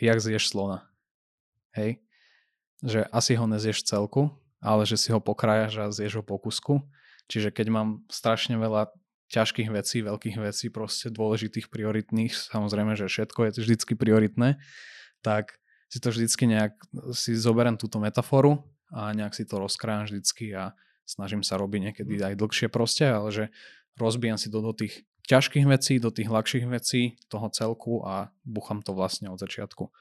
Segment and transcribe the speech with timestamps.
[0.00, 0.88] jak zješ slona.
[1.76, 2.00] Hej?
[2.80, 6.80] Že asi ho nezieš celku, ale že si ho pokrájaš a zješ ho po kusku.
[7.30, 8.90] Čiže keď mám strašne veľa
[9.30, 14.58] ťažkých vecí, veľkých vecí, proste dôležitých, prioritných, samozrejme, že všetko je vždycky prioritné,
[15.22, 16.74] tak si to vždycky nejak,
[17.14, 20.74] si zoberiem túto metaforu a nejak si to rozkrájam vždycky a
[21.06, 23.44] snažím sa robiť niekedy aj dlhšie proste, ale že
[23.94, 28.80] rozbijam si to do tých ťažkých vecí, do tých ľahších vecí toho celku a bucham
[28.80, 29.92] to vlastne od začiatku.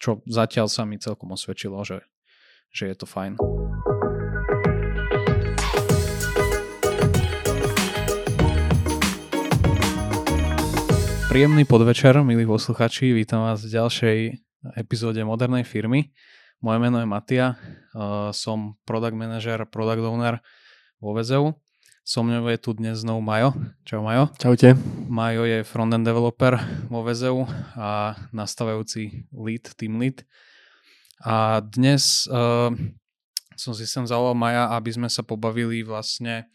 [0.00, 2.06] Čo zatiaľ sa mi celkom osvedčilo, že,
[2.72, 3.36] že je to fajn.
[11.32, 14.18] Príjemný podvečer, milí posluchači, vítam vás v ďalšej
[14.76, 16.12] epizóde Modernej firmy.
[16.60, 17.56] Moje meno je Matia,
[18.36, 20.44] som product manager, product owner
[21.00, 21.56] vo VZU.
[22.02, 23.54] So mnou je tu dnes znovu Majo.
[23.86, 24.26] Čau Majo.
[24.34, 24.74] Čaute.
[25.06, 26.58] Majo je frontend developer
[26.90, 27.46] vo VZU
[27.78, 30.26] a nastavujúci lead, team lead.
[31.22, 32.74] A dnes uh,
[33.54, 36.50] som si sem zavolal Maja, aby sme sa pobavili vlastne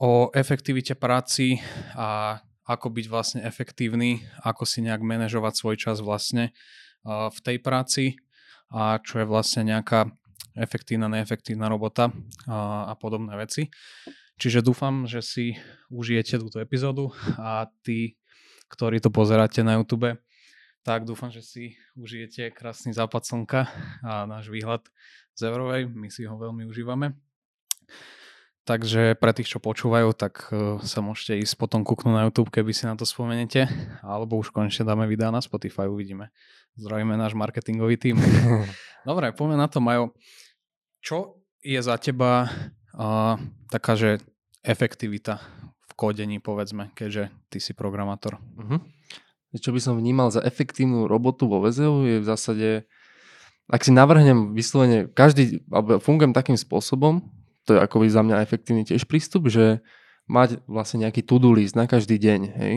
[0.00, 1.60] o efektivite práci
[1.92, 6.56] a ako byť vlastne efektívny, ako si nejak manažovať svoj čas vlastne
[7.04, 8.16] uh, v tej práci
[8.72, 10.08] a čo je vlastne nejaká
[10.56, 12.08] efektívna, neefektívna robota
[12.48, 13.68] a, a podobné veci.
[14.38, 15.58] Čiže dúfam, že si
[15.90, 18.14] užijete túto epizódu a tí,
[18.70, 20.14] ktorí to pozeráte na YouTube,
[20.86, 23.66] tak dúfam, že si užijete krásny západ slnka
[24.06, 24.86] a náš výhľad
[25.34, 25.90] z Eurovej.
[25.90, 27.18] My si ho veľmi užívame.
[28.62, 32.70] Takže pre tých, čo počúvajú, tak uh, sa môžete ísť potom kúknúť na YouTube, keby
[32.76, 33.64] si na to spomenete,
[34.04, 36.28] alebo už konečne dáme videa na Spotify, uvidíme.
[36.76, 38.20] Zdravíme náš marketingový tým.
[39.08, 40.12] Dobre, poďme na to, Majo.
[41.00, 42.52] Čo je za teba
[42.98, 43.38] uh,
[43.70, 44.18] taká, že
[44.66, 45.40] efektivita
[45.88, 48.42] v kodení, povedzme, keďže ty si programátor?
[48.58, 48.82] Uh-huh.
[49.56, 52.68] Čo by som vnímal za efektívnu robotu vo VZU je v zásade,
[53.70, 57.24] ak si navrhnem vyslovene, každý, alebo fungujem takým spôsobom,
[57.64, 59.80] to je akoby za mňa efektívny tiež prístup, že
[60.28, 62.74] mať vlastne nejaký to-do list na každý deň, hej.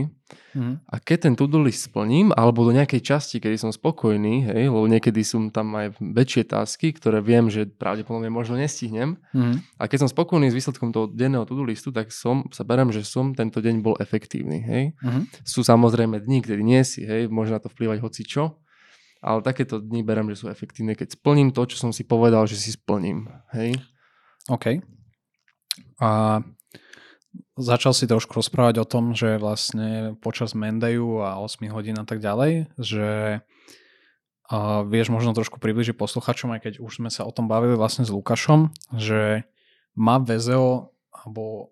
[0.56, 0.80] Mm.
[0.88, 4.88] A keď ten to-do list splním, alebo do nejakej časti, kedy som spokojný, hej, lebo
[4.88, 9.20] niekedy sú tam aj väčšie tasky, ktoré viem, že pravdepodobne možno nestihnem.
[9.36, 9.60] Mm.
[9.76, 13.04] A keď som spokojný s výsledkom toho denného to-do listu, tak som, sa berem, že
[13.04, 14.84] som tento deň bol efektívny, hej.
[15.04, 15.28] Mm.
[15.44, 18.64] Sú samozrejme dni, kedy nie si, hej, môže na to vplývať hoci čo,
[19.20, 22.56] ale takéto dni berem, že sú efektívne, keď splním to, čo som si povedal, že
[22.56, 23.76] si splním, hej.
[24.48, 24.80] OK.
[26.02, 26.42] A
[27.62, 32.20] začal si trošku rozprávať o tom, že vlastne počas Mendeju a 8 hodín a tak
[32.20, 33.40] ďalej, že
[34.52, 38.04] a vieš možno trošku približiť posluchačom, aj keď už sme sa o tom bavili vlastne
[38.04, 39.48] s Lukášom, že
[39.96, 41.72] má VZO alebo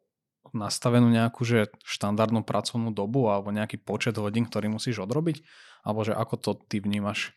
[0.55, 5.43] nastavenú nejakú že štandardnú pracovnú dobu alebo nejaký počet hodín, ktorý musíš odrobiť?
[5.83, 7.35] Alebo že ako to ty vnímaš?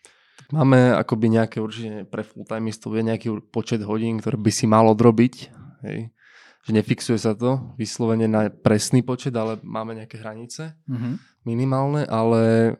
[0.54, 4.86] Máme akoby nejaké určite pre full timistov je nejaký počet hodín, ktoré by si mal
[4.94, 5.34] odrobiť.
[5.82, 6.14] Hej.
[6.62, 11.14] Že nefixuje sa to vyslovene na presný počet, ale máme nejaké hranice mm-hmm.
[11.42, 12.74] minimálne, ale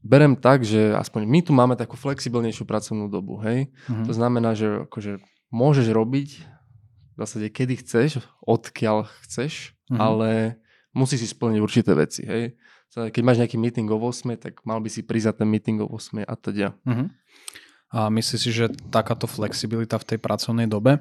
[0.00, 3.36] berem tak, že aspoň my tu máme takú flexibilnejšiu pracovnú dobu.
[3.44, 3.68] Hej.
[3.68, 4.06] Mm-hmm.
[4.08, 5.20] To znamená, že akože
[5.52, 6.30] môžeš robiť
[7.12, 10.00] v zásade kedy chceš, odkiaľ chceš, mm-hmm.
[10.00, 10.30] ale
[10.96, 12.24] musíš si splniť určité veci.
[12.24, 12.56] Hej
[12.92, 16.28] keď máš nejaký meeting o 8, tak mal by si prísť ten meeting o 8
[16.28, 16.76] a teda.
[16.84, 17.08] Uh-huh.
[17.92, 21.00] A myslíš si, že takáto flexibilita v tej pracovnej dobe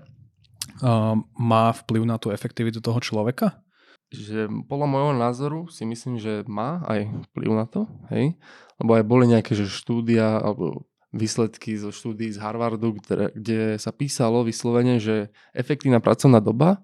[1.36, 3.60] má vplyv na tú efektivitu toho človeka?
[4.12, 8.36] Že podľa môjho názoru si myslím, že má aj vplyv na to, hej?
[8.76, 13.92] Lebo aj boli nejaké že štúdia alebo výsledky zo štúdií z Harvardu, kde, kde sa
[13.92, 16.84] písalo vyslovene, že efektívna pracovná doba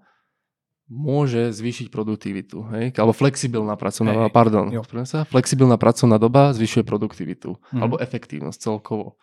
[0.87, 2.63] môže zvýšiť produktivitu.
[2.75, 2.85] Hej?
[2.95, 4.71] Alebo flexibilná pracovná doba, pardon,
[5.03, 7.59] sa, flexibilná pracovná doba zvyšuje produktivitu.
[7.75, 7.81] Mm.
[7.83, 9.19] Alebo efektívnosť celkovo.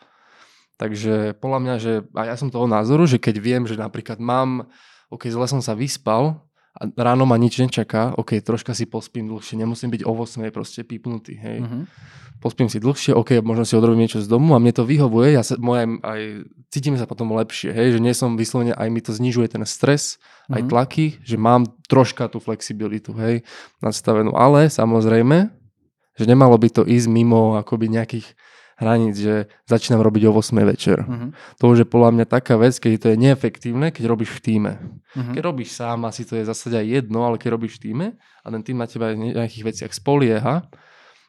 [0.74, 4.66] Takže podľa mňa, že a ja som toho názoru, že keď viem, že napríklad mám,
[5.08, 6.42] ok, zle som sa vyspal
[6.74, 10.82] a ráno ma nič nečaká, ok, troška si pospím dlhšie, nemusím byť o 8 proste
[10.82, 11.62] pípnutý, hej.
[11.62, 11.84] Mm-hmm
[12.44, 15.40] pospím si dlhšie, ok, možno si odrobím niečo z domu a mne to vyhovuje, ja
[15.40, 19.16] sa, moje, aj, cítim sa potom lepšie, hej, že nie som vyslovene, aj mi to
[19.16, 20.52] znižuje ten stres, mm-hmm.
[20.52, 20.68] aj mhm.
[20.68, 23.48] tlaky, že mám troška tú flexibilitu, hej,
[23.80, 25.48] nastavenú, ale samozrejme,
[26.20, 28.36] že nemalo by to ísť mimo akoby nejakých
[28.76, 29.34] hraníc, že
[29.66, 30.98] začínam robiť o 8 večer.
[31.02, 31.30] Uh-huh.
[31.62, 34.72] To už je podľa mňa taká vec, keď to je neefektívne, keď robíš v týme.
[35.14, 35.34] Uh-huh.
[35.34, 38.46] Keď robíš sám, asi to je zase aj jedno, ale keď robíš v týme a
[38.50, 40.66] ten tým na teba v nejakých veciach spolieha,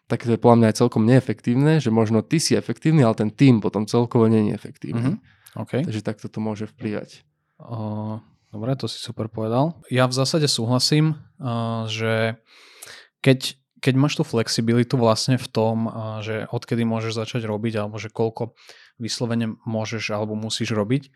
[0.06, 3.34] tak to je podľa mňa aj celkom neefektívne, že možno ty si efektívny, ale ten
[3.34, 5.18] tým potom celkovo nie je efektívny.
[5.18, 5.62] Mm-hmm.
[5.66, 5.82] Okay.
[5.82, 7.26] Takže takto to môže vplyvať.
[7.58, 8.22] Uh,
[8.54, 9.80] dobre, to si super povedal.
[9.90, 12.38] Ja v zásade súhlasím, uh, že
[13.26, 15.86] keď, keď máš tú flexibilitu vlastne v tom,
[16.26, 18.58] že odkedy môžeš začať robiť alebo že koľko
[18.98, 21.14] vyslovene môžeš alebo musíš robiť,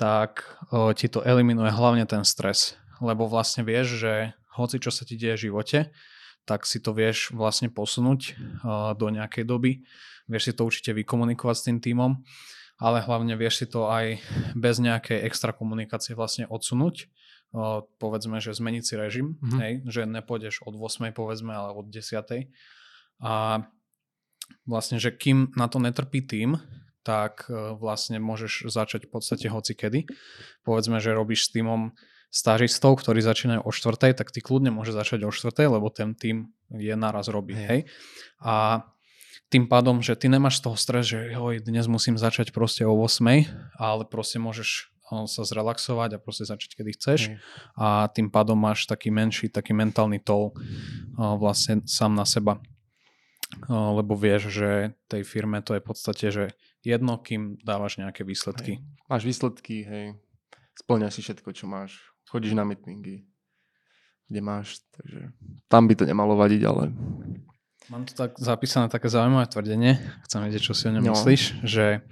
[0.00, 0.48] tak
[0.96, 2.80] ti to eliminuje hlavne ten stres.
[3.04, 5.92] Lebo vlastne vieš, že hoci čo sa ti deje v živote,
[6.48, 8.32] tak si to vieš vlastne posunúť
[8.96, 9.84] do nejakej doby.
[10.24, 12.24] Vieš si to určite vykomunikovať s tým týmom,
[12.80, 14.16] ale hlavne vieš si to aj
[14.56, 17.12] bez nejakej extra komunikácie vlastne odsunúť
[17.98, 19.60] povedzme, že zmeniť si režim, mm-hmm.
[19.62, 22.50] hej, že nepôjdeš od 8 povedzme, ale od 10.
[23.22, 23.64] A
[24.68, 26.60] vlastne, že kým na to netrpí tým,
[27.06, 30.10] tak e, vlastne môžeš začať v podstate hoci kedy.
[30.66, 31.94] Povedzme, že robíš s týmom
[32.34, 36.50] stážistov, ktorí začínajú o 4, tak ty kľudne môže začať o 4, lebo ten tým
[36.74, 37.54] je naraz robí.
[37.54, 37.66] Hej.
[37.70, 37.80] hej.
[38.42, 38.84] A
[39.46, 42.98] tým pádom, že ty nemáš z toho stres, že joj, dnes musím začať proste o
[42.98, 43.46] 8,
[43.78, 44.90] ale proste môžeš
[45.30, 47.20] sa zrelaxovať a proste začať, kedy chceš.
[47.30, 47.38] Hej.
[47.78, 50.50] A tým pádom máš taký menší, taký mentálny tol
[51.14, 52.58] vlastne sám na seba.
[53.70, 56.44] Lebo vieš, že tej firme to je v podstate, že
[56.82, 58.82] jedno, kým dávaš nejaké výsledky.
[58.82, 59.06] Hej.
[59.06, 60.06] Máš výsledky, hej.
[60.74, 61.96] Splňaš si všetko, čo máš.
[62.26, 63.22] Chodíš na meetingy,
[64.26, 65.30] kde máš, takže
[65.70, 66.90] tam by to nemalo vadiť, ale...
[67.86, 71.14] Mám tu tak zapísané také zaujímavé tvrdenie, chcem vedieť, čo si o ňom no.
[71.14, 72.02] myslíš, že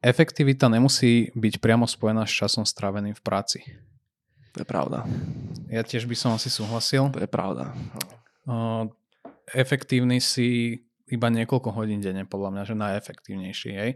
[0.00, 3.58] efektivita nemusí byť priamo spojená s časom stráveným v práci.
[4.56, 5.06] To je pravda.
[5.70, 7.12] Ja tiež by som asi súhlasil.
[7.14, 7.70] To je pravda.
[8.42, 8.90] Uh,
[9.54, 10.80] efektívny si
[11.10, 13.70] iba niekoľko hodín denne, podľa mňa, že najefektívnejší.
[13.74, 13.90] Hej.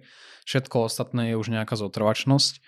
[0.47, 2.63] Všetko ostatné je už nejaká zotrvačnosť.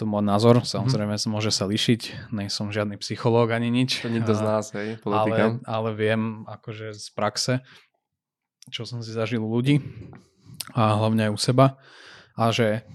[0.00, 0.68] To môj názor, mhm.
[0.68, 1.28] samozrejme mm.
[1.28, 4.00] môže sa lišiť, nej som žiadny psychológ ani nič.
[4.00, 5.60] To nikto z nás, hej, politika.
[5.60, 7.54] Ale, ale viem akože z praxe,
[8.72, 9.84] čo som si zažil u ľudí
[10.72, 11.76] a hlavne aj u seba,
[12.36, 12.86] a že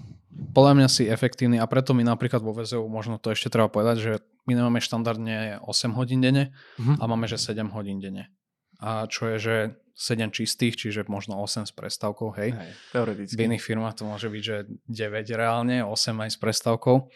[0.54, 3.96] podľa mňa si efektívny a preto my napríklad vo VZU, možno to ešte treba povedať,
[3.98, 4.12] že
[4.46, 6.96] my nemáme štandardne 8 hodín denne uh-huh.
[7.00, 8.30] a máme, že 7 hodín denne.
[8.78, 9.56] A čo je, že
[9.98, 12.54] 7 čistých, čiže možno 8 s prestavkou, hej.
[12.54, 13.34] hej teoreticky.
[13.34, 14.56] V iných firmách to môže byť, že
[14.86, 15.90] 9 reálne, 8
[16.22, 17.10] aj s prestavkou.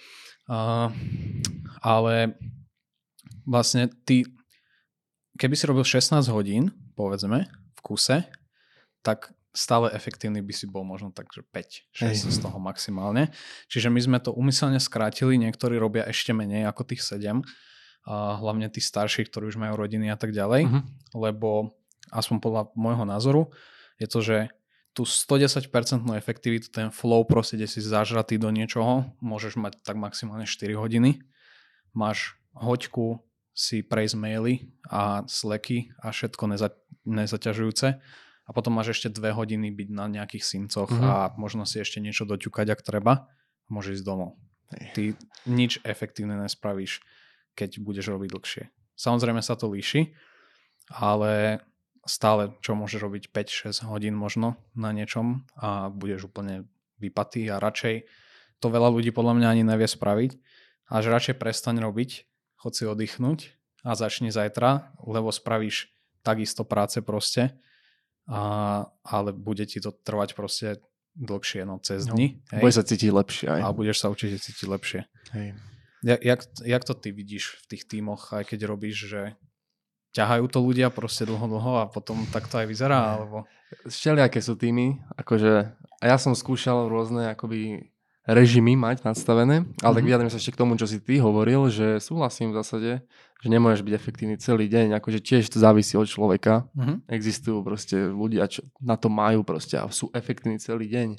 [0.51, 0.91] Uh,
[1.79, 2.35] ale
[3.47, 4.27] vlastne ty,
[5.39, 8.27] keby si robil 16 hodín, povedzme, v kuse,
[9.07, 13.29] tak stále efektívny by si bol možno tak, že 5, 6 z toho maximálne.
[13.69, 17.45] Čiže my sme to umyselne skrátili, niektorí robia ešte menej ako tých 7,
[18.03, 20.83] a hlavne tí starší, ktorí už majú rodiny a tak ďalej, uh-huh.
[21.15, 21.79] lebo
[22.11, 23.43] aspoň podľa môjho názoru
[24.03, 24.37] je to, že
[24.93, 25.71] tú 110%
[26.19, 31.23] efektivitu, ten flow proste, kde si zažratý do niečoho, môžeš mať tak maximálne 4 hodiny.
[31.97, 33.23] Máš hoďku
[33.57, 36.69] si prejsť maily a sleky a všetko neza,
[37.09, 38.01] nezaťažujúce
[38.43, 41.07] a potom máš ešte dve hodiny byť na nejakých syncoch mm-hmm.
[41.07, 43.31] a možno si ešte niečo doťukať, ak treba
[43.67, 44.35] a môžeš ísť domov.
[44.97, 45.15] Ty
[45.47, 47.05] nič efektívne nespravíš,
[47.55, 48.65] keď budeš robiť dlhšie.
[48.97, 50.17] Samozrejme sa to líši,
[50.91, 51.63] ale
[52.03, 56.67] stále čo môžeš robiť 5-6 hodín možno na niečom a budeš úplne
[56.99, 58.07] vypatý a radšej
[58.63, 60.39] to veľa ľudí podľa mňa ani nevie spraviť
[60.91, 62.27] a že radšej prestaň robiť,
[62.59, 65.91] chod si oddychnúť a začni zajtra, lebo spravíš
[66.23, 67.59] takisto práce proste
[68.29, 68.43] a,
[69.03, 70.69] ale bude ti to trvať proste
[71.13, 72.41] dlhšie, no cez no, dni.
[72.53, 73.61] No, Bude sa cítiť lepšie aj.
[73.61, 75.01] A budeš sa určite cítiť lepšie.
[75.37, 75.49] Hej.
[76.03, 79.23] Jak, jak, jak to ty vidíš v tých tímoch, aj keď robíš, že
[80.17, 83.45] ťahajú to ľudia proste dlho, dlho a potom tak to aj vyzerá, alebo...
[83.89, 85.73] Všelijaké sú týmy, akože
[86.03, 87.92] a ja som skúšal rôzne akoby
[88.23, 89.95] režimy mať nastavené, ale mm-hmm.
[89.95, 90.09] tak mhm.
[90.09, 92.91] vyjadrím sa ešte k tomu, čo si ty hovoril, že súhlasím v zásade,
[93.43, 96.71] že nemôžeš byť efektívny celý deň, akože tiež to závisí od človeka.
[96.79, 97.11] Mm-hmm.
[97.11, 101.19] Existujú proste ľudia, čo na to majú proste a sú efektívni celý deň.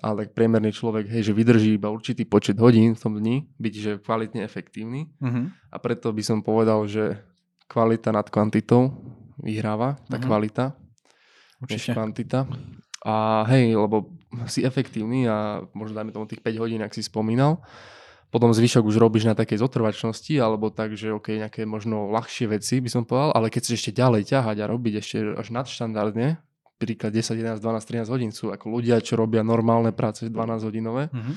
[0.00, 3.74] Ale tak priemerný človek, hej, že vydrží iba určitý počet hodín v tom dni, byť
[3.76, 5.12] že kvalitne efektívny.
[5.20, 5.44] Mm-hmm.
[5.68, 7.20] A preto by som povedal, že
[7.68, 8.96] kvalita nad kvantitou
[9.36, 10.24] vyhráva, tá mm-hmm.
[10.24, 10.64] kvalita,
[11.60, 11.68] Určite.
[11.68, 12.40] než kvantita.
[13.04, 17.62] A hej, lebo si efektívny a možno dajme tomu tých 5 hodín, ak si spomínal,
[18.30, 22.78] potom zvyšok už robíš na takej zotrvačnosti, alebo tak, že OK, nejaké možno ľahšie veci
[22.78, 26.38] by som povedal, ale keď chceš ešte ďalej ťahať a robiť ešte až nadštandardne,
[26.78, 31.10] príklad 10, 11, 12, 13 hodín sú ako ľudia, čo robia normálne práce 12 hodinové
[31.10, 31.34] mm-hmm.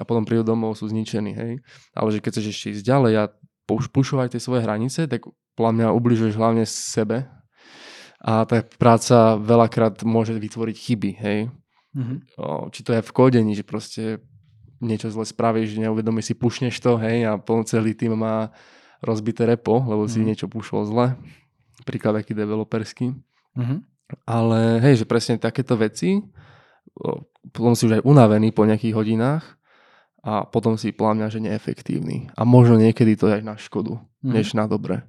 [0.00, 1.52] a potom prídu domov, sú zničení, hej.
[1.92, 3.24] Ale že keď chceš ešte ísť ďalej a
[3.68, 7.28] pušovať tie svoje hranice, tak podľa mňa ubližuješ hlavne sebe
[8.24, 11.38] a tá práca veľakrát môže vytvoriť chyby, hej.
[11.92, 12.18] Mm-hmm.
[12.40, 14.02] O, či to je v kodení, že proste
[14.82, 18.50] niečo zle spravíš, neuvedomíš si, pušneš to, hej, a plný celý tým má
[19.04, 20.24] rozbité repo, lebo mm-hmm.
[20.24, 21.06] si niečo pušol zle.
[21.86, 23.14] Príklad taký developerský.
[23.58, 23.78] Mm-hmm.
[24.26, 26.20] Ale hej, že presne takéto veci,
[27.52, 29.44] potom si už aj unavený po nejakých hodinách
[30.22, 32.30] a potom si pláňa, že neefektívny.
[32.36, 34.32] A možno niekedy to je aj na škodu, mm-hmm.
[34.32, 35.02] než na dobre.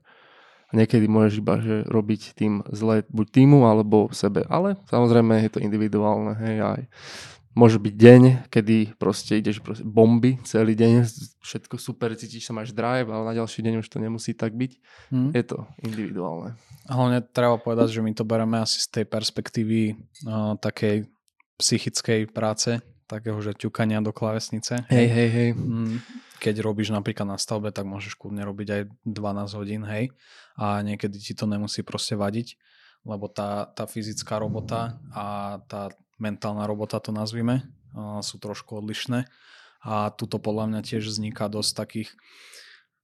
[0.73, 4.41] A niekedy môžeš iba že robiť tým zle buď týmu alebo sebe.
[4.49, 6.33] Ale samozrejme je to individuálne.
[6.41, 6.81] Hej, aj
[7.53, 11.05] môže byť deň, kedy proste ideš proste bomby celý deň,
[11.45, 14.71] všetko super, cítiš sa, máš drive, ale na ďalší deň už to nemusí tak byť.
[15.13, 15.29] Hmm.
[15.31, 16.57] Je to individuálne.
[16.89, 19.81] Hlavne treba povedať, že my to bereme asi z tej perspektívy
[20.25, 21.07] uh, takej
[21.61, 24.89] psychickej práce, takého, že ťukania do klavesnice.
[24.89, 25.49] Hej, hej, hej.
[25.53, 26.01] Mm,
[26.41, 30.09] keď robíš napríklad na stavbe, tak môžeš kľudne robiť aj 12 hodín, hej.
[30.59, 32.57] A niekedy ti to nemusí proste vadiť,
[33.03, 35.91] lebo tá, tá fyzická robota a tá
[36.21, 37.67] mentálna robota to nazvime,
[38.21, 39.27] sú trošku odlišné.
[39.83, 42.09] A tuto podľa mňa tiež vzniká dosť takých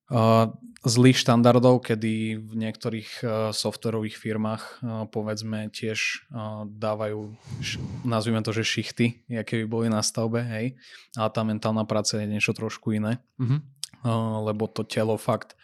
[0.09, 0.55] uh,
[0.87, 8.39] zlých štandardov, kedy v niektorých uh, softwarových firmách uh, povedzme tiež uh, dávajú, š- nazvime
[8.41, 10.79] to, že šichty, aké by boli na stavbe, hej,
[11.19, 13.59] a tá mentálna práca je niečo trošku iné, mm-hmm.
[14.07, 15.59] uh, lebo to telo fakt,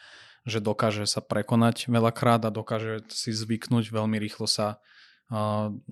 [0.46, 4.78] že dokáže sa prekonať veľakrát a dokáže si zvyknúť veľmi rýchlo sa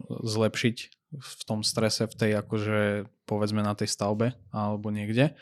[0.10, 0.78] zlepšiť
[1.14, 5.34] v tom strese, v tej akože povedzme na tej stavbe alebo niekde.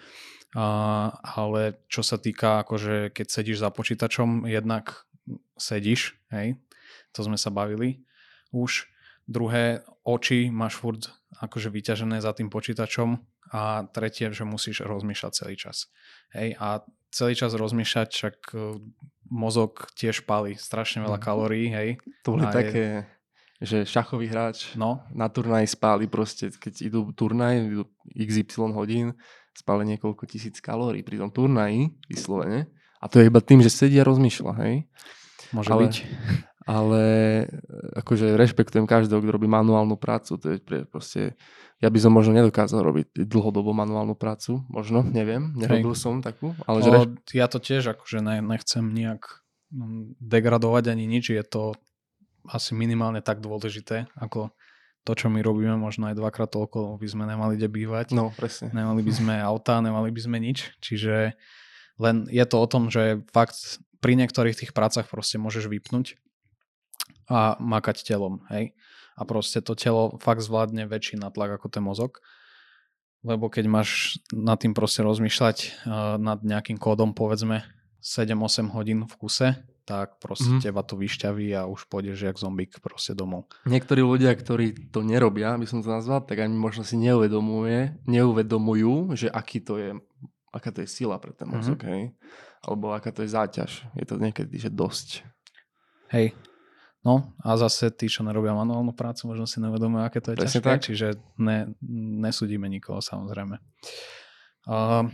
[0.55, 5.07] Ale čo sa týka akože keď sedíš za počítačom, jednak
[5.55, 6.59] sedíš, hej,
[7.15, 8.03] to sme sa bavili
[8.51, 8.87] už.
[9.31, 11.07] Druhé, oči máš furt
[11.39, 13.15] akože vyťažené za tým počítačom
[13.55, 15.87] a tretie, že musíš rozmýšľať celý čas.
[16.35, 18.81] Hej, a celý čas rozmýšľať, však e,
[19.29, 21.23] mozog tiež palí strašne veľa mhm.
[21.23, 21.89] kalórií, hej.
[22.25, 22.83] To boli také...
[23.05, 23.21] Je
[23.61, 25.05] že šachový hráč no.
[25.13, 29.13] na turnaj spáli proste, keď idú turnaj, idú XY hodín,
[29.53, 32.73] spáli niekoľko tisíc kalórií pri tom turnaji, vyslovene.
[32.97, 34.89] A to je iba tým, že sedí a rozmýšľa, hej?
[35.53, 35.95] Môže ale, byť.
[36.65, 37.03] Ale
[38.01, 40.41] akože rešpektujem každého, kto robí manuálnu prácu.
[40.41, 40.57] To je
[40.89, 41.37] proste,
[41.81, 44.61] ja by som možno nedokázal robiť dlhodobo manuálnu prácu.
[44.69, 45.99] Možno, neviem, nerobil hej.
[45.99, 46.53] som takú.
[46.69, 47.03] Ale že reš...
[47.33, 49.41] Ja to tiež akože ne, nechcem nejak
[49.73, 51.33] mm, degradovať ani nič.
[51.33, 51.73] Je to
[52.45, 54.53] asi minimálne tak dôležité, ako
[55.01, 58.13] to, čo my robíme, možno aj dvakrát toľko by sme nemali kde bývať.
[58.13, 58.69] No, presne.
[58.69, 60.77] Nemali by sme auta, nemali by sme nič.
[60.77, 61.33] Čiže
[61.97, 66.21] len je to o tom, že fakt pri niektorých tých prácach proste môžeš vypnúť
[67.25, 68.77] a makať telom, hej.
[69.15, 72.23] A proste to telo fakt zvládne väčší natlak ako ten mozog.
[73.21, 77.61] Lebo keď máš nad tým proste rozmýšľať uh, nad nejakým kódom, povedzme
[78.01, 80.61] 7-8 hodín v kuse, tak proste mm.
[80.61, 83.49] teba to vyšťaví a už pôjdeš jak zombík proste domov.
[83.69, 89.13] Niektorí ľudia, ktorí to nerobia, by som to nazval, tak ani možno si neuvedomuje, neuvedomujú,
[89.13, 89.89] že aký to je,
[90.53, 91.93] aká to je sila pre ten mozog, mm-hmm.
[91.93, 92.03] hej?
[92.61, 93.85] Alebo aká to je záťaž.
[93.97, 95.25] Je to niekedy, že dosť.
[96.13, 96.37] Hej.
[97.01, 100.61] No a zase tí, čo nerobia manuálnu prácu, možno si nevedomujú, aké to je Presne
[100.61, 100.85] ťažké, tak?
[100.85, 101.07] čiže
[101.41, 101.73] ne,
[102.21, 103.57] nesúdime nikoho samozrejme.
[104.69, 105.09] Uh,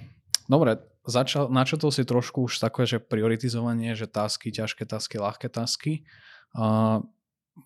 [0.52, 6.04] dobre, začal, načetol si trošku už také, že prioritizovanie, že tasky, ťažké tasky, ľahké tasky.
[6.52, 7.08] Uh,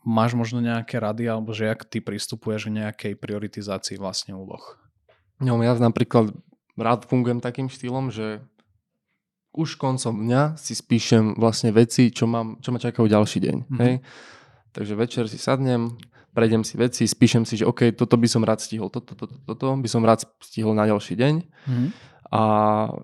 [0.06, 4.62] máš možno nejaké rady, alebo že jak ty pristupuješ k nejakej prioritizácii vlastne úloh?
[5.42, 6.30] No ja napríklad
[6.78, 8.46] rád fungujem takým štýlom, že
[9.52, 13.58] už koncom dňa si spíšem vlastne veci, čo, mám, čo ma čakajú ďalší deň.
[13.68, 13.80] Mm-hmm.
[13.84, 13.94] Hej?
[14.72, 16.00] Takže večer si sadnem,
[16.32, 19.68] prejdem si veci, spíšem si, že OK, toto by som rád stihol, toto, toto, toto
[19.76, 21.34] by som rád stihol na ďalší deň.
[21.44, 22.44] Mm-hmm a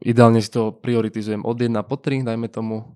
[0.07, 2.95] ideálne si to prioritizujem od 1 po 3, dajme tomu,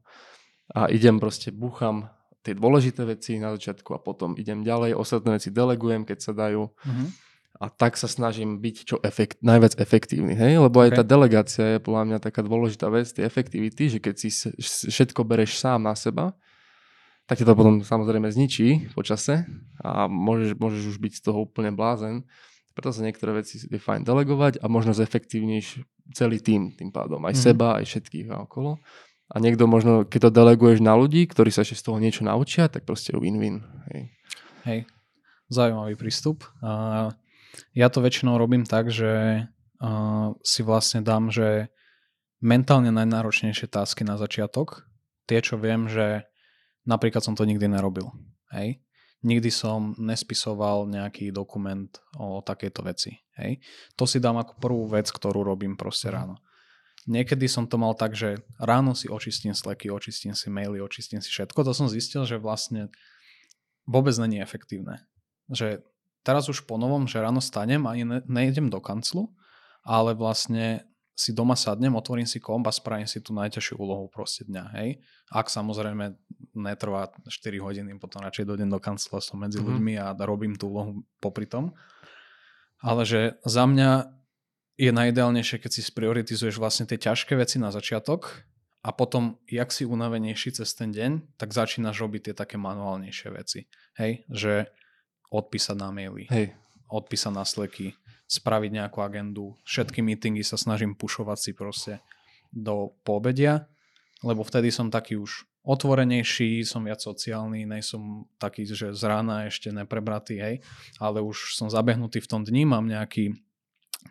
[0.71, 2.07] a idem proste, búcham
[2.39, 6.71] tie dôležité veci na začiatku a potom idem ďalej, ostatné veci delegujem, keď sa dajú.
[6.71, 7.07] Mm-hmm.
[7.61, 10.57] A tak sa snažím byť čo efekt, najviac efektívny, hej?
[10.57, 10.97] Lebo aj okay.
[10.97, 14.33] tá delegácia je podľa mňa taká dôležitá vec, tie efektivity, že keď si
[14.89, 16.33] všetko bereš sám na seba,
[17.29, 19.45] tak ti to potom samozrejme zničí po čase
[19.77, 22.25] a môžeš, môžeš už byť z toho úplne blázen.
[22.73, 25.85] Preto sa niektoré veci je fajn delegovať a možno zefektívnejš
[26.17, 27.21] celý tým tým pádom.
[27.29, 27.39] Aj mm.
[27.45, 28.81] seba, aj všetkých a okolo.
[29.31, 32.67] A niekto možno, keď to deleguješ na ľudí, ktorí sa ešte z toho niečo naučia,
[32.67, 33.63] tak proste win-win.
[33.93, 34.01] Hej.
[34.67, 34.79] Hej.
[35.47, 36.43] Zaujímavý prístup.
[36.59, 37.15] Uh,
[37.73, 39.45] ja to väčšinou robím tak, že
[39.81, 41.69] uh, si vlastne dám, že
[42.41, 44.89] mentálne najnáročnejšie tásky na začiatok,
[45.29, 46.25] tie, čo viem, že
[46.85, 48.09] napríklad som to nikdy nerobil.
[48.51, 48.81] Hej
[49.21, 53.21] nikdy som nespisoval nejaký dokument o takejto veci.
[53.37, 53.61] Hej.
[53.97, 56.13] To si dám ako prvú vec, ktorú robím proste mhm.
[56.13, 56.35] ráno.
[57.09, 61.33] Niekedy som to mal tak, že ráno si očistím sleky, očistím si maily, očistím si
[61.33, 61.65] všetko.
[61.65, 62.93] To som zistil, že vlastne
[63.89, 65.01] vôbec není efektívne.
[65.49, 65.81] Že
[66.21, 69.29] teraz už po novom, že ráno stanem a ne, nejdem do kanclu,
[69.81, 70.85] ale vlastne
[71.21, 74.89] si doma sadnem, otvorím si komp a spravím si tú najťažšiu úlohu proste dňa, hej.
[75.29, 76.17] Ak samozrejme
[76.57, 79.69] netrvá 4 hodiny, potom radšej dojdem do kancela, som medzi mm-hmm.
[79.69, 81.77] ľuďmi a robím tú úlohu popri tom.
[82.81, 84.09] Ale že za mňa
[84.81, 88.41] je najideálnejšie, keď si sprioritizuješ vlastne tie ťažké veci na začiatok
[88.81, 93.69] a potom, jak si unavenejší cez ten deň, tak začínaš robiť tie také manuálnejšie veci.
[93.93, 94.73] Hej, že
[95.31, 96.53] odpísať na maily, Hej.
[96.91, 97.95] odpísať na sleky,
[98.27, 101.93] spraviť nejakú agendu, všetky meetingy sa snažím pušovať si proste
[102.51, 103.71] do poobedia,
[104.21, 109.69] lebo vtedy som taký už otvorenejší, som viac sociálny, nejsom taký, že z rána ešte
[109.69, 110.55] neprebratý, hej,
[110.97, 113.37] ale už som zabehnutý v tom dni, mám nejaký,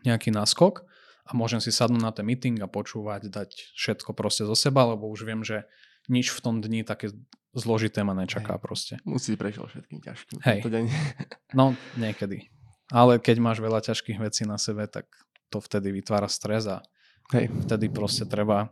[0.06, 0.86] nejaký náskok
[1.26, 5.10] a môžem si sadnúť na ten meeting a počúvať, dať všetko proste zo seba, lebo
[5.10, 5.66] už viem, že
[6.08, 7.12] nič v tom dni také
[7.54, 8.62] zložité ma nečaká Hej.
[8.62, 8.94] proste.
[9.02, 10.38] Musí prešiel všetkým ťažkým.
[10.46, 10.60] Hej.
[10.64, 10.84] deň.
[11.58, 12.46] No, niekedy.
[12.94, 15.10] Ale keď máš veľa ťažkých vecí na sebe, tak
[15.50, 16.82] to vtedy vytvára stres a
[17.34, 17.50] Hej.
[17.66, 18.70] vtedy proste treba...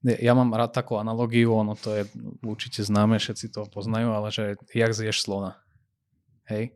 [0.00, 2.08] Ja mám rád takú analogiu, ono to je
[2.40, 5.60] určite známe, všetci to poznajú, ale že jak zješ slona.
[6.48, 6.72] Hej?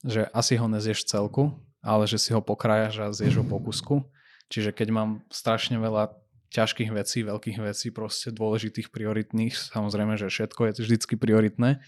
[0.00, 1.42] Že asi ho nezieš v celku,
[1.84, 4.08] ale že si ho pokrájaš a zješ ho po kusku.
[4.48, 6.16] Čiže keď mám strašne veľa
[6.54, 11.82] ťažkých vecí, veľkých vecí, proste dôležitých, prioritných, samozrejme, že všetko je vždycky prioritné,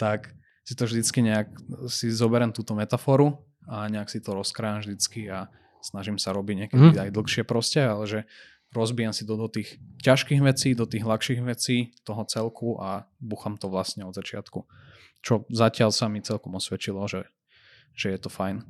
[0.00, 0.32] tak
[0.64, 1.48] si to vždycky nejak,
[1.92, 3.36] si zoberiem túto metaforu
[3.68, 5.52] a nejak si to rozkrájam vždycky a
[5.84, 7.02] snažím sa robiť niekedy Mhm.
[7.04, 8.20] aj dlhšie proste, ale že
[8.72, 13.56] rozbijam si to do tých ťažkých vecí, do tých ľahších vecí toho celku a bucham
[13.56, 14.64] to vlastne od začiatku.
[15.24, 17.28] Čo zatiaľ sa mi celkom osvedčilo, že,
[17.96, 18.64] že je to fajn.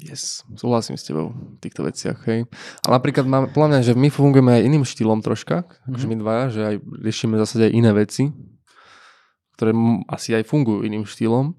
[0.00, 2.48] Yes, súhlasím s tebou v týchto veciach, hej.
[2.88, 6.44] Ale napríklad mám, podľa mňa, že my fungujeme aj iným štýlom troška, akože my dvaja,
[6.48, 8.32] že aj riešime v zásade aj iné veci,
[9.60, 9.76] ktoré
[10.08, 11.52] asi aj fungujú iným štýlom.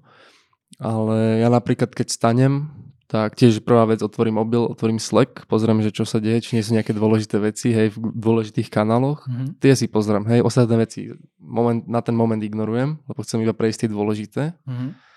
[0.82, 2.74] Ale ja napríklad, keď stanem,
[3.06, 6.64] tak tiež prvá vec, otvorím mobil, otvorím Slack, pozriem, že čo sa deje, či nie
[6.64, 9.28] sú nejaké dôležité veci, hej, v dôležitých kanáloch.
[9.28, 9.60] Mhm.
[9.60, 13.86] Tie si pozriem, hej, ostatné veci moment, na ten moment ignorujem, lebo chcem iba prejsť
[13.86, 15.11] tie dôležité Mhm.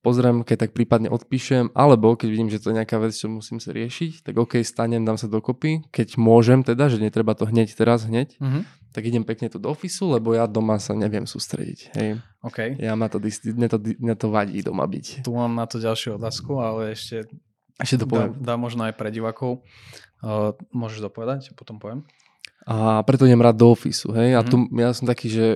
[0.00, 3.56] Pozriem, keď tak prípadne odpíšem, alebo keď vidím, že to je nejaká vec, čo musím
[3.56, 7.68] sa riešiť, tak OK, stanem, dám sa dokopy, keď môžem teda, že netreba to hneď
[7.70, 8.64] teraz, hneď, Mhm.
[8.90, 11.94] tak idem pekne tu do ofisu, lebo ja doma sa neviem sústrediť.
[11.94, 12.18] Hej.
[12.40, 12.58] OK.
[12.76, 15.20] Ja ma to, mne to, mne to vadí doma byť.
[15.20, 17.28] Tu mám na to ďalšiu otázku, ale ešte
[17.76, 18.32] Ešte to dá, poviem.
[18.36, 19.62] dá možno aj pre divákov.
[20.20, 22.04] Uh, môžeš dopovedať, potom poviem.
[22.64, 24.12] A preto idem rád do ofisu.
[24.12, 24.36] Hej.
[24.36, 24.48] A Mhm.
[24.48, 25.46] tu ja som taký, že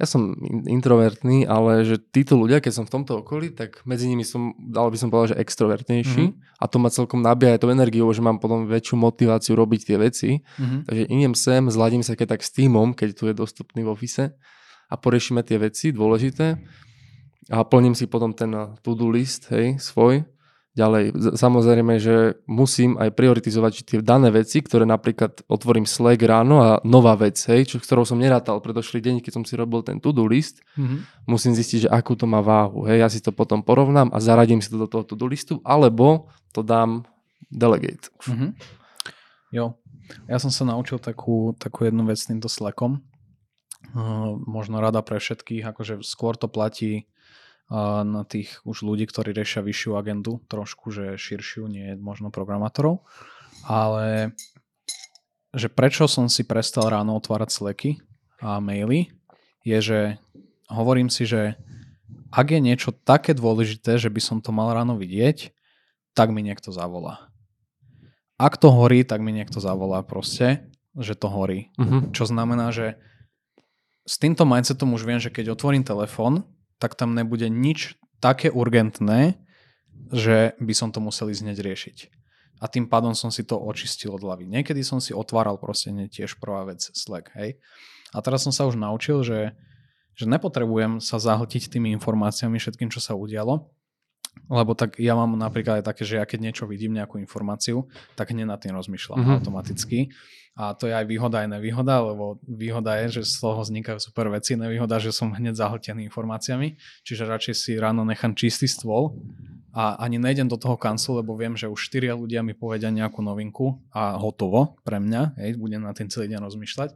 [0.00, 4.08] ja som in- introvertný, ale že títo ľudia, keď som v tomto okolí, tak medzi
[4.08, 6.32] nimi som, dal by som povedal, že extrovertnejší.
[6.56, 9.96] A to ma celkom nabíja aj tou energiou, že mám potom väčšiu motiváciu robiť tie
[10.00, 10.30] veci.
[10.56, 10.88] Mhm.
[10.88, 14.32] Takže idem sem, zladím sa keď tak s týmom, keď tu je dostupný v office
[14.88, 16.56] a poriešime tie veci dôležité
[17.52, 20.24] a plním si potom ten to-do list, hej, svoj.
[20.70, 26.78] Ďalej, samozrejme, že musím aj prioritizovať tie dané veci, ktoré napríklad otvorím Slack ráno a
[26.86, 30.22] nová vec, hej, čo, ktorou som nerátal predošlý deň, keď som si robil ten to-do
[30.30, 31.26] list, Mhm.
[31.26, 34.62] musím zistiť, že akú to má váhu, hej, ja si to potom porovnám a zaradím
[34.62, 37.02] si to do toho to-do listu, alebo to dám
[37.50, 38.06] delegate.
[38.30, 38.54] Mhm.
[39.50, 39.74] Jo,
[40.30, 43.02] ja som sa naučil takú, takú jednu vec s týmto Slackom.
[43.90, 47.09] Uh, možno rada pre všetkých, akože skôr to platí
[48.02, 53.06] na tých už ľudí, ktorí riešia vyššiu agendu, trošku, že širšiu, nie možno programátorov.
[53.62, 54.34] Ale
[55.54, 57.90] že prečo som si prestal ráno otvárať Slacky
[58.42, 59.14] a maily,
[59.62, 60.00] je, že
[60.66, 61.54] hovorím si, že
[62.30, 65.54] ak je niečo také dôležité, že by som to mal ráno vidieť,
[66.14, 67.30] tak mi niekto zavolá
[68.40, 70.64] ak to horí, tak mi niekto zavolá proste,
[70.96, 71.68] že to horí.
[71.76, 72.16] Mhm.
[72.16, 72.96] Čo znamená, že
[74.08, 76.48] s týmto mindsetom už viem, že keď otvorím telefón,
[76.80, 79.36] tak tam nebude nič také urgentné,
[80.10, 81.98] že by som to musel ísť hneď riešiť.
[82.60, 84.44] A tým pádom som si to očistil od hlavy.
[84.44, 87.56] Niekedy som si otváral proste tiež prvá vec Slack, hej.
[88.12, 89.56] A teraz som sa už naučil, že,
[90.12, 93.70] že nepotrebujem sa zahltiť tými informáciami, všetkým, čo sa udialo,
[94.50, 97.86] lebo tak ja mám napríklad aj také, že ja keď niečo vidím, nejakú informáciu,
[98.18, 99.24] tak hneď nad tým rozmýšľam Mhm.
[99.24, 99.38] mm-hmm.
[99.40, 99.98] automaticky.
[100.60, 104.28] A to je aj výhoda, aj nevýhoda, lebo výhoda je, že z toho vznikajú super
[104.28, 109.16] veci, nevýhoda, že som hneď zahltený informáciami, čiže radšej si ráno nechám čistý stôl
[109.72, 113.24] a ani nejdem do toho kanclu, lebo viem, že už štyria ľudia mi povedia nejakú
[113.24, 116.92] novinku a hotovo pre mňa, hej, budem na tým celý deň rozmýšľať,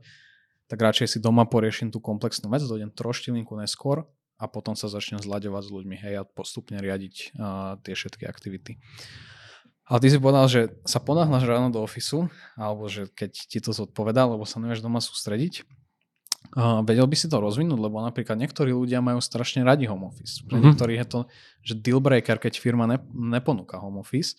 [0.68, 4.04] tak radšej si doma poriešim tú komplexnú vec, dojdem troštilinku neskôr
[4.36, 8.76] a potom sa začnem zľaďovať s ľuďmi hej, a postupne riadiť uh, tie všetky aktivity.
[9.84, 13.76] Ale ty si povedal, že sa ponáhľaš ráno do ofisu, alebo že keď ti to
[13.76, 15.68] zodpovedá, lebo sa nevieš doma sústrediť.
[16.54, 20.44] Uh, vedel by si to rozvinúť, lebo napríklad niektorí ľudia majú strašne radi home office.
[20.44, 20.64] Pre Mhm.
[20.72, 21.20] niektorých je to
[21.64, 24.36] že deal breaker, keď firma ne, neponúka home office.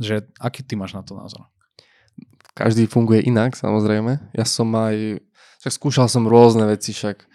[0.00, 1.52] Že aký ty máš na to názor?
[2.52, 4.32] každý funguje inak, samozrejme.
[4.36, 5.24] Ja som aj,
[5.64, 7.26] však skúšal som rôzne veci, však e,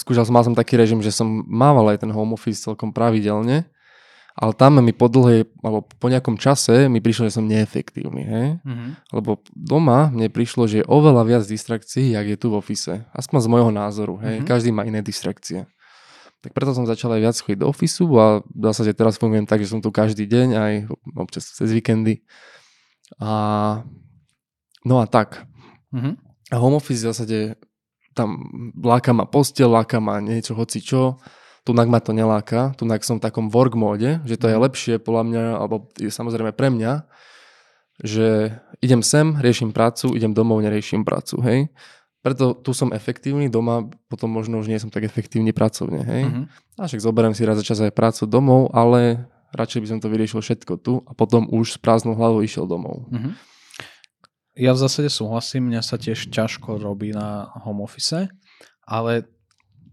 [0.00, 3.68] skúšal som, mal som taký režim, že som mával aj ten home office celkom pravidelne
[4.36, 8.46] Ale tam mi po dlhej, alebo po nejakom čase mi prišlo, že som neefektívny, hej?
[8.60, 8.86] Mhm.
[9.16, 13.08] Lebo doma mne prišlo, že je oveľa viac distrakcií, jak je tu v ofise.
[13.16, 14.44] Aspoň z môjho názoru, hej?
[14.44, 14.46] Mhm.
[14.46, 15.64] Každý má iné distrakcie.
[16.44, 19.48] Tak preto som začal aj viac chodiť do ofisu a dá sa, že teraz fungujem
[19.48, 20.72] tak, že som tu každý deň, aj
[21.16, 22.20] občas cez víkendy.
[23.16, 23.82] A
[24.84, 25.48] no a tak.
[25.96, 26.12] Mhm.
[26.52, 27.38] A home office v zásade
[28.12, 28.48] tam
[28.84, 31.16] láka ma postel, láka ma niečo, hoci čo.
[31.66, 34.62] Tunak ma to neláka, tunak som v takom work móde, že to je Mhm.
[34.62, 37.02] lepšie podľa mňa, alebo je samozrejme pre mňa,
[38.06, 41.66] že idem sem, riešim prácu, idem domov, neriešim prácu, hej.
[42.22, 46.22] Preto tu som efektívny, doma potom možno už nie som tak efektívny pracovne, hej.
[46.30, 46.42] Mhm.
[46.78, 49.26] A však zoberiem si raz za čas aj prácu domov, ale
[49.56, 53.10] radšej by som to vyriešil všetko tu a potom už s prázdnou hlavou išiel domov.
[53.10, 53.34] Mhm.
[54.56, 58.32] Ja v zásade súhlasím, mňa sa tiež ťažko robí na home office,
[58.88, 59.28] ale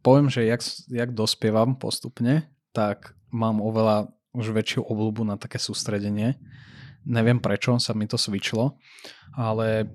[0.04, 0.62] poviem, že jak,
[0.92, 6.38] jak dospievam postupne, tak mám oveľa už väčšiu obľúbu na také sústredenie.
[7.08, 8.78] Neviem prečo sa mi to svičilo,
[9.36, 9.90] ale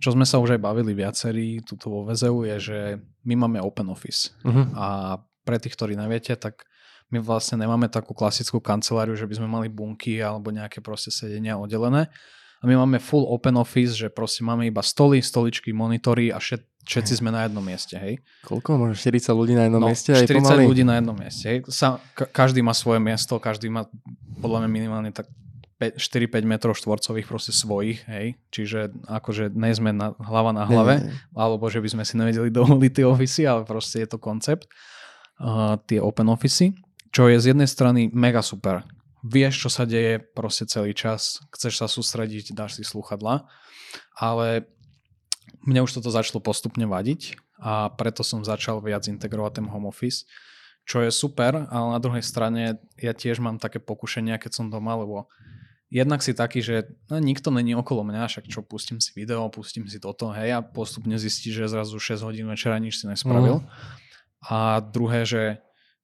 [0.00, 2.78] čo sme sa už aj bavili viacerí tuto vo VZU je, že
[3.24, 4.74] my máme open office Mhm.
[4.74, 6.64] a pre tých, ktorí neviete, tak
[7.10, 11.58] my vlastne nemáme takú klasickú kanceláriu, že by sme mali bunky alebo nejaké proste sedenia
[11.58, 12.06] oddelené.
[12.60, 16.60] A my máme full open office, že proste máme iba stoly, stoličky, monitory a všet,
[16.82, 18.18] všetci sme na jednom mieste, hej.
[18.42, 18.76] Koľko?
[18.76, 20.10] Možno 40 ľudí na jednom No, mieste?
[20.10, 20.62] aj 40 pomaly?
[20.66, 21.58] ľudí na jednom mieste, hej.
[21.66, 23.86] Sa, ka- každý má svoje miesto, každý má
[24.38, 25.28] podľa mňa minimálne tak
[25.80, 28.36] 4-5 metrov štvorcových proste svojich, hej.
[28.52, 31.16] Čiže akože nie sme na, hlava na hlave, nie, nie.
[31.32, 34.68] alebo že by sme si nevedeli dovoliť tie ofisy, ale proste je to koncept,
[35.40, 36.76] uh, tie open ofisy,
[37.08, 38.84] čo je z jednej strany mega super.
[39.20, 43.44] Vieš, čo sa deje proste celý čas, chceš sa sústrediť, dáš si sluchadla,
[44.16, 44.64] ale
[45.66, 50.24] mne už toto začalo postupne vadiť a preto som začal viac integrovať ten home office,
[50.88, 54.96] čo je super, ale na druhej strane ja tiež mám také pokušenia, keď som doma,
[54.96, 55.28] lebo
[55.92, 59.84] jednak si taký, že no, nikto není okolo mňa, však čo, pustím si video, pustím
[59.90, 63.60] si toto, hej, a postupne zistíš, že zrazu 6 hodín večera nič si nespravil.
[63.60, 63.68] Mhm.
[64.40, 65.42] A druhé, že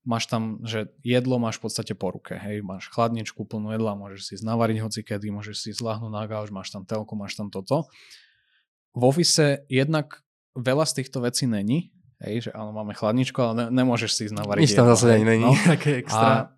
[0.05, 4.21] máš tam, že jedlo máš v podstate po ruke, hej, máš chladničku plnú jedla, môžeš
[4.23, 7.49] si ísť navariť hoci kedy, môžeš si zlahnúť na gauč, máš tam telku, máš tam
[7.49, 7.89] toto.
[8.97, 10.25] V office jednak
[10.57, 14.35] veľa z týchto vecí není, hej, že áno, máme chladničku, ale ne, nemôžeš si ísť
[14.41, 15.53] navariť Nič tam zase ani není, no.
[15.77, 16.25] také extra.
[16.25, 16.57] A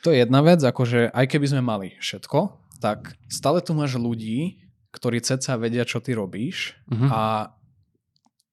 [0.00, 2.38] to je jedna vec, akože aj keby sme mali všetko,
[2.80, 4.64] tak stále tu máš ľudí,
[4.96, 7.08] ktorí ceca vedia, čo ty robíš Mhm.
[7.12, 7.52] a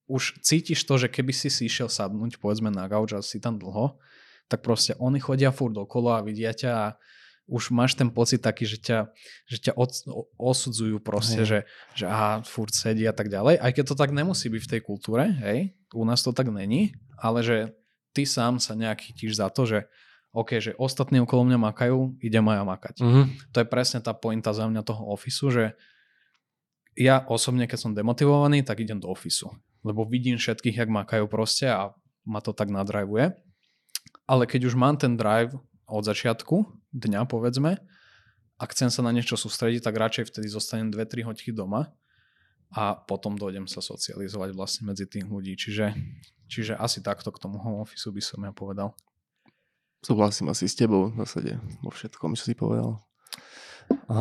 [0.07, 3.59] už cítiš to, že keby si si išiel sadnúť, povedzme na gauč a si tam
[3.59, 3.99] dlho,
[4.47, 6.85] tak proste oni chodia furt okolo a vidia ťa a
[7.47, 8.99] už máš ten pocit taký, že ťa,
[9.47, 9.91] že ťa od,
[10.35, 11.47] osudzujú proste, Hej.
[11.47, 11.59] že,
[12.03, 13.63] že aha, furt sedí a tak ďalej.
[13.63, 16.91] Aj keď to tak nemusí byť v tej kultúre, hej, u nás to tak není,
[17.15, 17.71] ale že
[18.11, 19.87] ty sám sa nejak chytíš za to, že
[20.35, 22.95] OK, že ostatní okolo mňa makajú, idem aj ja makať.
[22.99, 23.23] Mhm.
[23.55, 25.65] To je presne tá pointa za mňa toho ofisu, že
[26.97, 29.53] ja osobne, keď som demotivovaný, tak idem do ofisu.
[29.85, 31.93] Lebo vidím všetkých, jak makajú proste a
[32.25, 33.37] ma to tak nadrajvuje.
[34.27, 35.55] Ale keď už mám ten drive
[35.87, 37.79] od začiatku dňa, povedzme,
[38.57, 41.93] a chcem sa na niečo sústrediť, tak radšej vtedy zostanem 2-3 hoďky doma
[42.73, 45.55] a potom dojdem sa socializovať vlastne medzi tých ľudí.
[45.55, 45.93] Čiže,
[46.49, 48.97] čiže asi takto k tomu home office by som ja povedal.
[50.03, 52.99] Súhlasím asi s tebou v zásade vo všetkom, čo si povedal.
[54.11, 54.17] A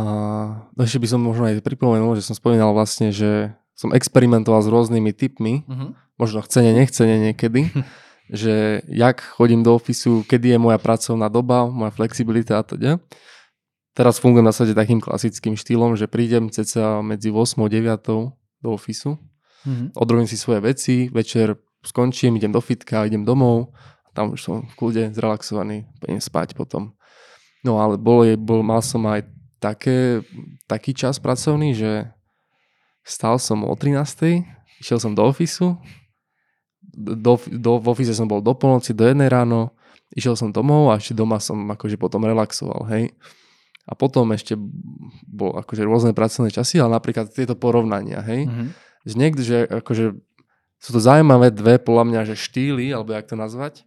[0.73, 4.73] no ešte by som možno aj pripomenul, že som spomínal vlastne, že som experimentoval s
[4.73, 5.93] rôznymi typmi, Uh-huh.
[6.17, 7.73] možno chcene, nechcene niekedy,
[8.31, 12.99] že jak chodím do ofisu, kedy je moja pracovná doba, moja flexibilita a teda.
[13.97, 18.69] Teraz fungujem v zásade takým klasickým štýlom, že prídem ceca medzi 8 a 9 do
[18.69, 19.17] ofisu,
[19.67, 19.91] Uh-huh.
[19.99, 23.75] odrobím si svoje veci, večer skončím, idem do fitka, idem domov,
[24.15, 26.95] tam už som v kľude, zrelaxovaný, idem spať potom.
[27.67, 29.27] No ale bol, bol, mal som aj
[29.59, 30.23] také,
[30.71, 32.15] taký čas pracovný, že
[33.03, 34.47] stal som o 13.
[34.79, 35.75] Išiel som do ofisu,
[36.97, 39.77] do, do, v ofise som bol do polnoci, do jednej ráno,
[40.17, 43.13] išiel som domov a ešte doma som akože potom relaxoval, hej.
[43.87, 44.59] A potom ešte
[45.29, 48.69] bol akože rôzne pracovné časy, ale napríklad tieto porovnania, hej Uh-huh.
[49.07, 50.19] že niekde, že akože
[50.81, 53.87] sú to zaujímavé dve, podľa mňa, že štýly, alebo jak to nazvať,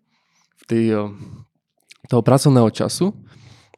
[0.59, 1.09] v tý, eh,
[2.07, 3.11] toho pracovného času.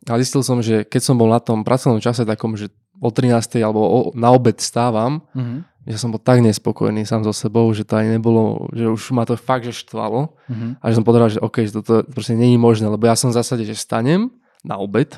[0.09, 3.61] A zistil som, že keď som bol na tom pracovnom čase takom, že o 13.
[3.61, 5.65] alebo o, na obed stávam, Uh-huh.
[5.87, 9.25] Že som bol tak nespokojný sám so sebou, že to ani nebolo, že už ma
[9.25, 10.29] to fakt, že štvalo.
[10.29, 10.77] Uh-huh.
[10.77, 13.37] A že som povedal, že OK, že toto proste není možné, lebo ja som v
[13.41, 14.29] zásade, že stanem
[14.61, 15.17] na obed,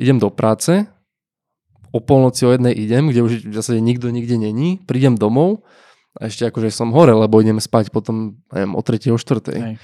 [0.00, 0.88] idem do práce,
[1.92, 5.68] o polnoci o jednej idem, kde už v zásade nikto nikde není, prídem domov
[6.16, 9.12] a ešte akože som hore, lebo idem spať potom neviem, o 3.
[9.12, 9.52] o 4.
[9.52, 9.74] Hej.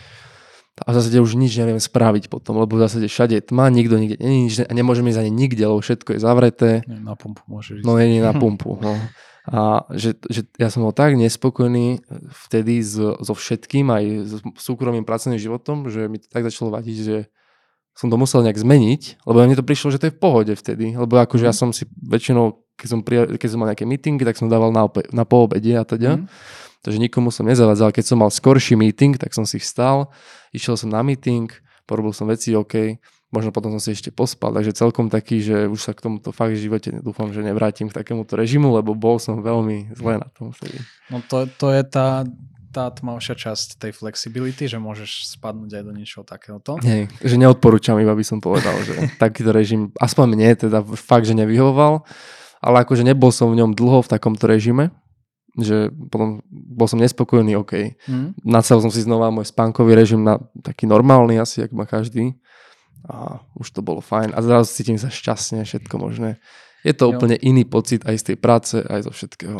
[0.81, 4.01] a v zásade už nič neviem spraviť potom, lebo v zásade všade je tma, nikto
[4.01, 6.71] nikde není nič a nemôžeme ísť ani nikde, lebo všetko je zavreté.
[6.89, 7.85] Na pumpu môžeš ísť.
[7.85, 8.81] No není na pumpu.
[8.81, 8.97] No.
[9.49, 12.05] A že, že ja som bol tak nespokojný
[12.49, 16.97] vtedy so, so všetkým, aj s súkromným pracovným životom, že mi to tak začalo vadiť,
[17.01, 17.17] že
[17.97, 20.95] som to musel nejak zmeniť, lebo mne to prišlo, že to je v pohode vtedy,
[20.95, 21.59] lebo akože ja mhm.
[21.59, 24.87] som si väčšinou, keď som, pri, keď som mal nejaké meetingy, tak som dával na,
[24.87, 26.23] ope, na poobede a teda.
[26.23, 26.31] Mm.
[26.79, 27.91] Takže nikomu som nezavadzal.
[27.91, 30.15] Keď som mal skorší meeting, tak som si vstal,
[30.55, 31.51] išiel som na meeting,
[31.91, 35.81] porobil som veci OK, možno potom som si ešte pospal, takže celkom taký, že už
[35.81, 39.45] sa k tomuto fakt v živote dúfam, že nevrátim k takémuto režimu, lebo bol som
[39.45, 40.81] veľmi zle na tom vtedy.
[41.13, 42.25] No to, to je tá
[42.69, 46.77] tá tmavšia časť tej flexibility, že môžeš spadnúť aj do niečoho takéhoto.
[46.85, 51.35] Nie, že neodporúčam, iba by som povedal, že takýto režim, aspoň mne teda fakt, že
[51.35, 52.05] nevyhovoval,
[52.61, 54.93] ale akože nebol som v ňom dlho v takomto režime,
[55.59, 57.99] že potom bol som nespokojný, OK.
[58.07, 58.37] Mm.
[58.47, 62.39] Nacel som si znova môj spánkový režim na taký normálny asi, ak má každý.
[63.07, 64.35] A už to bolo fajn.
[64.35, 66.43] A zrazu cítim sa šťastne, všetko možné.
[66.87, 67.19] Je to jo.
[67.19, 69.59] úplne iný pocit aj z tej práce, aj zo všetkého.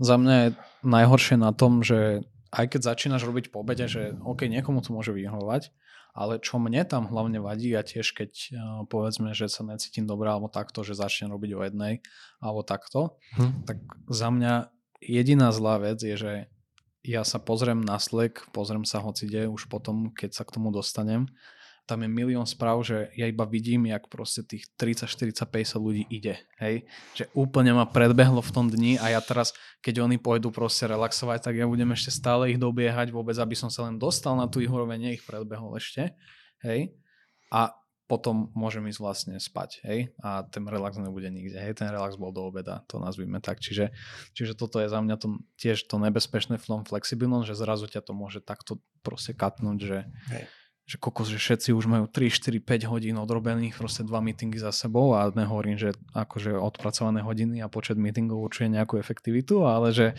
[0.00, 0.48] Za mňa je
[0.84, 5.14] najhoršie na tom, že aj keď začínaš robiť po obede, že OK, niekomu to môže
[5.14, 5.70] vyhovovať,
[6.12, 8.58] ale čo mne tam hlavne vadí a tiež keď uh,
[8.90, 11.94] povedzme, že sa necítim dobre alebo takto, že začnem robiť o jednej
[12.42, 13.64] alebo takto, hm.
[13.64, 13.78] tak
[14.10, 16.32] za mňa jediná zlá vec je, že
[17.00, 21.30] ja sa pozriem na Slack, pozriem sa hocide už potom, keď sa k tomu dostanem
[21.90, 26.06] tam je milión správ, že ja iba vidím, jak proste tých 30, 40, 50 ľudí
[26.06, 26.86] ide, hej,
[27.18, 29.50] že úplne ma predbehlo v tom dni a ja teraz,
[29.82, 33.66] keď oni pôjdu proste relaxovať, tak ja budem ešte stále ich dobiehať vôbec, aby som
[33.66, 36.14] sa len dostal na tú ich úroveň, ich predbehol ešte,
[36.62, 36.94] hej,
[37.50, 37.74] a
[38.06, 42.30] potom môžem ísť vlastne spať, hej, a ten relax nebude nikde, hej, ten relax bol
[42.30, 43.90] do obeda, to nazvime tak, čiže,
[44.38, 48.06] čiže toto je za mňa to, tiež to nebezpečné v tom flexibilnom, že zrazu ťa
[48.06, 49.98] to môže takto proste katnúť, že
[50.30, 50.46] hej
[50.90, 54.74] že kokos, že všetci už majú 3, 4, 5 hodín odrobených, proste dva meetingy za
[54.74, 60.18] sebou a nehovorím, že akože odpracované hodiny a počet meetingov určuje nejakú efektivitu, ale že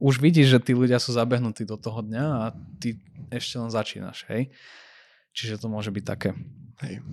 [0.00, 2.44] už vidíš, že tí ľudia sú zabehnutí do toho dňa a
[2.80, 2.96] ty
[3.28, 4.48] ešte len začínaš, hej.
[5.36, 6.32] Čiže to môže byť také.
[6.80, 7.04] Hej.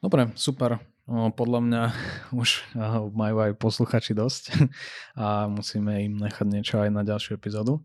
[0.00, 0.80] Dobre, super.
[1.04, 1.82] No, podľa mňa
[2.40, 2.72] už
[3.12, 4.56] majú aj posluchači dosť
[5.20, 7.84] a musíme im nechať niečo aj na ďalšiu epizódu.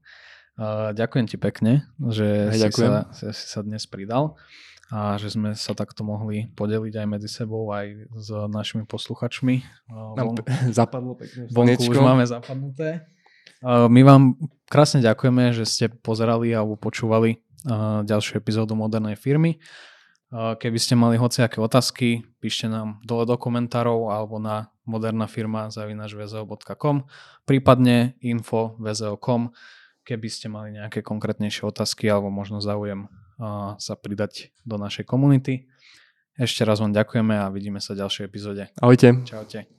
[0.94, 4.34] Ďakujem ti pekne, že si, sa, si sa dnes pridal
[4.88, 9.62] a že sme sa takto mohli podeliť aj medzi sebou, aj s našimi posluchačmi.
[10.16, 10.36] Nám von,
[10.80, 11.46] zapadlo pekne.
[11.52, 13.06] Vonku už máme zapadnuté.
[13.66, 14.38] My vám
[14.70, 17.42] krásne ďakujeme, že ste pozerali alebo počúvali
[18.06, 19.58] ďalšiu epizódu Modernej firmy.
[20.34, 27.04] Keby ste mali hociaké otázky, píšte nám dole do komentárov alebo na modernafirma.com
[27.48, 28.76] prípadne info
[30.08, 33.12] keby ste mali nejaké konkrétnejšie otázky alebo možno záujem
[33.76, 35.68] sa pridať do našej komunity.
[36.40, 38.72] Ešte raz vám ďakujeme a vidíme sa v ďalšej epizóde.
[38.80, 39.28] Ahojte.
[39.28, 39.77] Čaute.